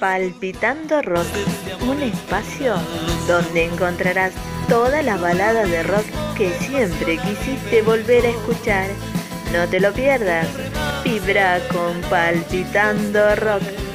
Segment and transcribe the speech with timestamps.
[0.00, 1.26] Palpitando Rock,
[1.86, 2.74] un espacio
[3.28, 4.32] donde encontrarás
[4.66, 6.06] todas las baladas de rock
[6.38, 8.86] que siempre quisiste volver a escuchar.
[9.52, 10.48] No te lo pierdas,
[11.04, 13.89] vibra con Palpitando Rock.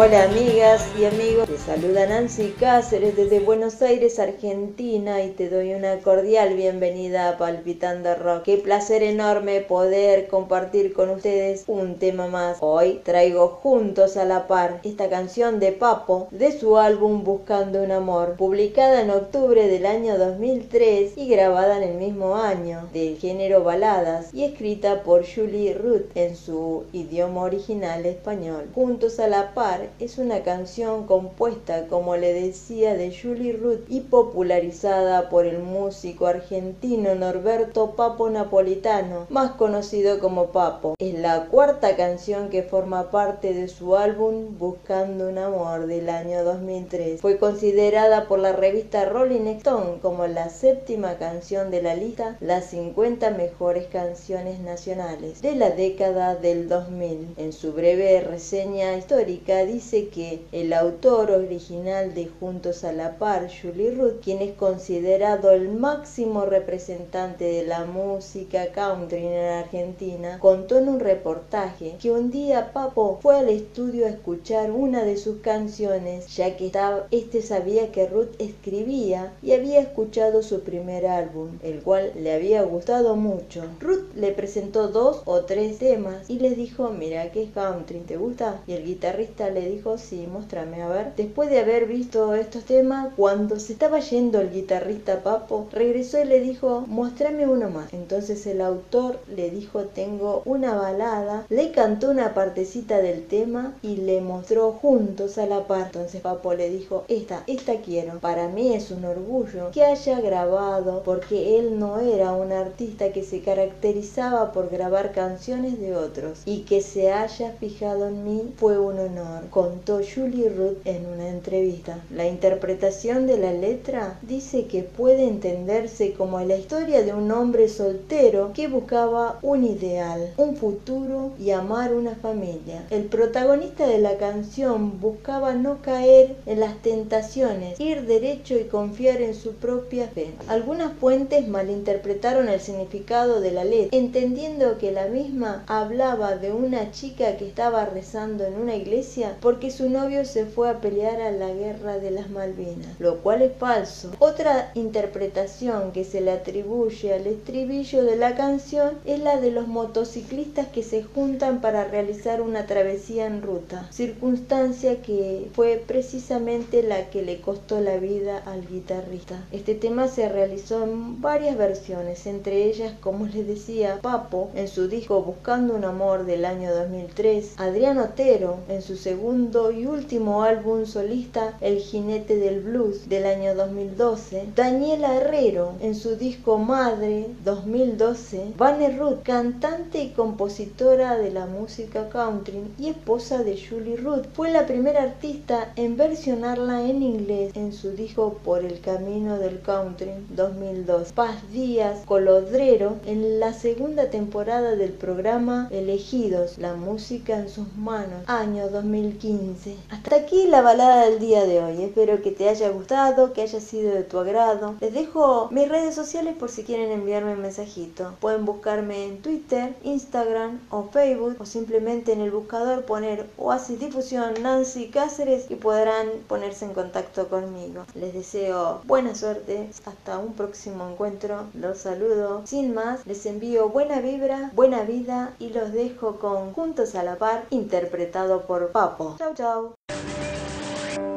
[0.00, 5.74] Hola amigas y amigos, te saluda Nancy Cáceres desde Buenos Aires, Argentina y te doy
[5.74, 8.44] una cordial bienvenida a Palpitando Rock.
[8.44, 12.58] Qué placer enorme poder compartir con ustedes un tema más.
[12.60, 17.90] Hoy traigo Juntos a la Par esta canción de Papo de su álbum Buscando un
[17.90, 23.64] Amor, publicada en octubre del año 2003 y grabada en el mismo año, del género
[23.64, 28.68] baladas y escrita por Julie Ruth en su idioma original español.
[28.76, 34.00] Juntos a la Par es una canción compuesta, como le decía, de Julie Ruth y
[34.00, 40.94] popularizada por el músico argentino Norberto Papo Napolitano, más conocido como Papo.
[40.98, 46.44] Es la cuarta canción que forma parte de su álbum Buscando un Amor del año
[46.44, 47.20] 2003.
[47.20, 52.66] Fue considerada por la revista Rolling Stone como la séptima canción de la lista Las
[52.66, 57.34] 50 mejores canciones nacionales de la década del 2000.
[57.36, 63.48] En su breve reseña histórica dice que el autor original de Juntos a la Par,
[63.50, 70.78] Julie Ruth, quien es considerado el máximo representante de la música country en Argentina, contó
[70.78, 75.40] en un reportaje que un día Papo fue al estudio a escuchar una de sus
[75.40, 76.72] canciones, ya que
[77.10, 82.62] este sabía que Ruth escribía y había escuchado su primer álbum, el cual le había
[82.62, 83.64] gustado mucho.
[83.80, 88.16] Ruth le presentó dos o tres temas y les dijo, mira que es country, ¿te
[88.16, 88.62] gusta?
[88.66, 91.12] Y el guitarrista le dijo, sí, muéstrame, a ver.
[91.16, 96.24] Después de haber visto estos temas, cuando se estaba yendo el guitarrista Papo, regresó y
[96.24, 97.92] le dijo, muéstrame uno más.
[97.92, 103.96] Entonces el autor le dijo, tengo una balada, le cantó una partecita del tema y
[103.96, 105.86] le mostró juntos a la par.
[105.86, 108.18] Entonces Papo le dijo, esta, esta quiero.
[108.20, 113.22] Para mí es un orgullo que haya grabado, porque él no era un artista que
[113.22, 118.78] se caracterizaba por grabar canciones de otros y que se haya fijado en mí fue
[118.78, 121.98] un honor contó Julie Ruth en una entrevista.
[122.14, 127.68] La interpretación de la letra dice que puede entenderse como la historia de un hombre
[127.68, 132.84] soltero que buscaba un ideal, un futuro y amar una familia.
[132.90, 139.20] El protagonista de la canción buscaba no caer en las tentaciones, ir derecho y confiar
[139.22, 140.28] en su propia fe.
[140.48, 146.90] Algunas fuentes malinterpretaron el significado de la letra, entendiendo que la misma hablaba de una
[146.90, 151.30] chica que estaba rezando en una iglesia porque su novio se fue a pelear a
[151.30, 154.10] la guerra de las Malvinas, lo cual es falso.
[154.18, 159.68] Otra interpretación que se le atribuye al estribillo de la canción es la de los
[159.68, 167.10] motociclistas que se juntan para realizar una travesía en ruta, circunstancia que fue precisamente la
[167.10, 169.44] que le costó la vida al guitarrista.
[169.52, 174.88] Este tema se realizó en varias versiones, entre ellas, como les decía, Papo en su
[174.88, 180.86] disco Buscando un Amor del año 2003, Adrián Otero en su segundo y último álbum
[180.86, 188.54] solista El jinete del blues del año 2012, Daniela Herrero en su disco Madre 2012,
[188.56, 194.50] Vane Ruth, cantante y compositora de la música country y esposa de Julie Ruth, fue
[194.50, 200.12] la primera artista en versionarla en inglés en su disco Por el camino del country
[200.30, 201.12] 2002.
[201.12, 208.22] Paz Díaz Colodrero en la segunda temporada del programa Elegidos, la música en sus manos,
[208.26, 209.76] año 2000 2015.
[209.90, 211.82] Hasta aquí la balada del día de hoy.
[211.82, 214.76] Espero que te haya gustado, que haya sido de tu agrado.
[214.80, 218.14] Les dejo mis redes sociales por si quieren enviarme un mensajito.
[218.20, 224.34] Pueden buscarme en Twitter, Instagram o Facebook o simplemente en el buscador poner Oasis Difusión
[224.42, 227.84] Nancy Cáceres y podrán ponerse en contacto conmigo.
[227.94, 229.70] Les deseo buena suerte.
[229.84, 231.44] Hasta un próximo encuentro.
[231.54, 232.42] Los saludo.
[232.44, 237.16] Sin más, les envío buena vibra, buena vida y los dejo con Juntos a la
[237.16, 238.70] Par interpretado por
[239.16, 239.74] Chao, chao.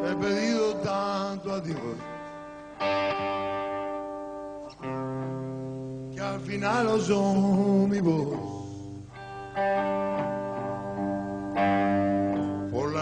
[0.04, 1.98] He pedido tanto a Dios
[6.14, 7.22] que al final oyó
[7.88, 8.62] mi voz.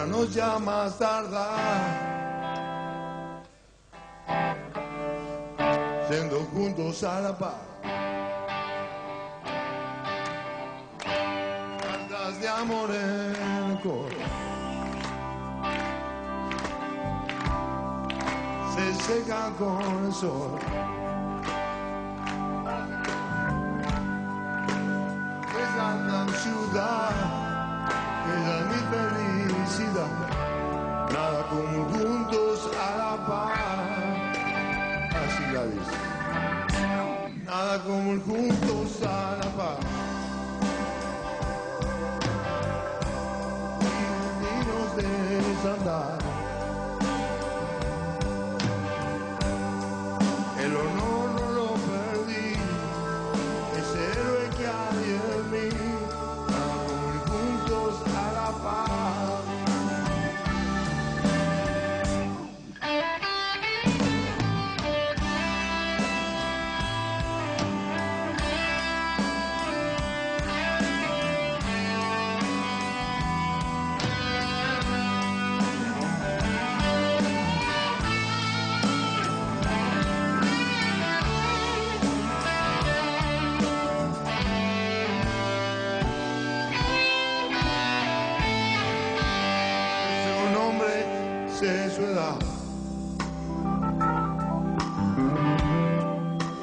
[0.09, 2.09] nos llama a tardar.
[6.09, 7.53] Siendo juntos a la paz.
[11.81, 14.48] Cartas de amor en el coro.
[19.05, 20.59] Secan con el sol.
[25.61, 27.11] Esa gran ciudad,
[28.29, 30.13] es mi felicidad.
[31.13, 33.59] Nada como juntos a la paz.
[35.15, 35.97] Así la dice.
[37.45, 39.79] Nada como juntos a la paz.
[44.41, 46.28] Y nos desandar.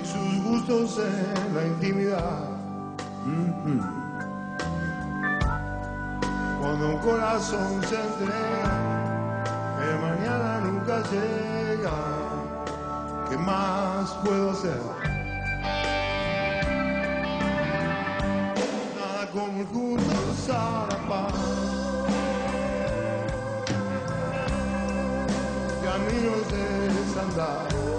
[0.00, 2.48] Y sus gustos en la intimidad.
[6.60, 8.74] Cuando un corazón se entrega,
[9.82, 11.92] el mañana nunca llega.
[13.28, 14.80] ¿Qué más puedo hacer?
[18.96, 20.95] Nada como la
[26.50, 26.86] paz.
[27.16, 27.95] caminos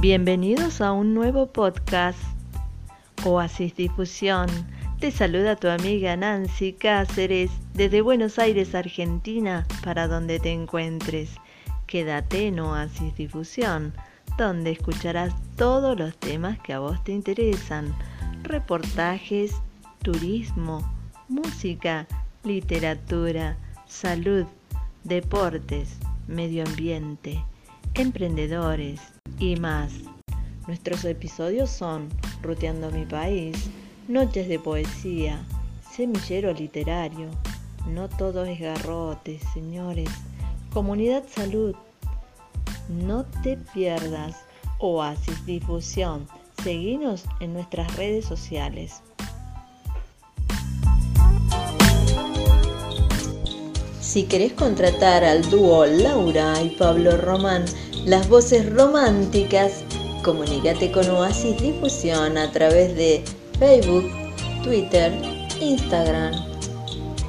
[0.00, 2.18] Bienvenidos a un nuevo podcast,
[3.24, 4.48] Oasis Difusión.
[5.00, 11.30] Te saluda tu amiga Nancy Cáceres desde Buenos Aires, Argentina, para donde te encuentres.
[11.86, 13.94] Quédate en Oasis Difusión,
[14.36, 17.94] donde escucharás todos los temas que a vos te interesan.
[18.42, 19.54] Reportajes,
[20.02, 20.82] turismo,
[21.28, 22.06] música,
[22.42, 23.56] literatura,
[23.86, 24.44] salud,
[25.04, 25.96] deportes,
[26.28, 27.42] medio ambiente,
[27.94, 29.00] emprendedores
[29.38, 29.92] y más.
[30.66, 32.08] Nuestros episodios son
[32.42, 33.70] Ruteando mi país,
[34.08, 35.44] Noches de poesía,
[35.90, 37.30] Semillero literario,
[37.86, 40.10] No todo es garrote, señores,
[40.72, 41.74] Comunidad Salud.
[42.88, 44.36] No te pierdas
[44.78, 46.26] Oasis Difusión.
[46.62, 49.02] Seguinos en nuestras redes sociales.
[54.04, 57.64] Si querés contratar al dúo Laura y Pablo Román,
[58.04, 59.82] las voces románticas,
[60.22, 63.24] comunícate con Oasis Difusión a través de
[63.58, 64.04] Facebook,
[64.62, 65.10] Twitter,
[65.58, 66.34] Instagram,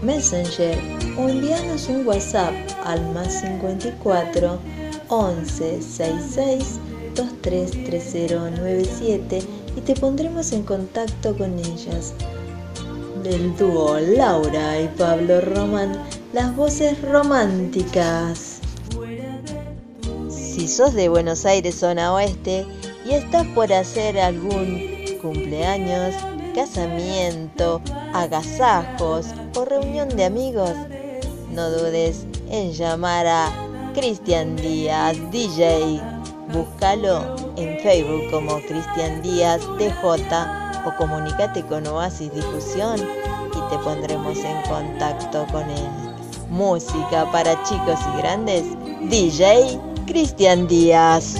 [0.01, 0.77] Messenger
[1.17, 2.53] o envíanos un WhatsApp
[2.83, 4.59] al más 54
[5.07, 6.79] 11 66
[7.15, 9.39] 233097
[9.77, 12.13] y te pondremos en contacto con ellas.
[13.23, 15.93] Del dúo Laura y Pablo Román,
[16.35, 18.59] las voces románticas.
[20.27, 22.67] Si sos de Buenos Aires, zona oeste,
[23.05, 24.81] y estás por hacer algún
[25.21, 26.13] cumpleaños,
[26.53, 27.81] casamiento,
[28.13, 30.73] agasajos o reunión de amigos,
[31.53, 33.49] no dudes en llamar a
[33.93, 36.01] Cristian Díaz DJ.
[36.51, 39.93] Búscalo en Facebook como Cristian Díaz DJ
[40.85, 46.04] o comunícate con Oasis Difusión y te pondremos en contacto con él.
[46.49, 48.63] Música para chicos y grandes,
[49.09, 51.35] DJ Cristian Díaz.